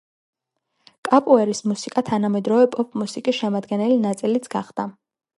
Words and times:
კაპუეირას 1.09 1.59
მუსიკა 1.71 2.03
თანამედროვე 2.07 2.69
პოპ 2.75 2.97
მუსიკის 3.01 3.37
შემადგენელი 3.41 3.99
ნაწილიც 4.07 4.49
გახდა. 4.55 4.87